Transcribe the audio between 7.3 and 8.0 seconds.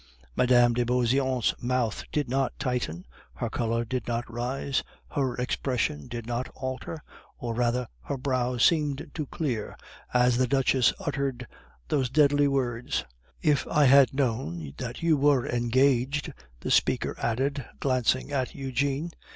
or rather,